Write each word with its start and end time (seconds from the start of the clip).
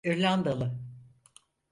İrlandalı… 0.03 0.79